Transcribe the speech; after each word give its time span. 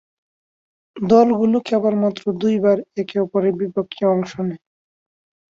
দলগুলো 0.95 1.57
কেবলমাত্র 1.67 2.23
দুইবার 2.41 2.77
একে-অপরের 3.01 3.53
বিপক্ষে 3.61 4.03
অংশ 4.07 4.31
নেয়। 4.39 4.63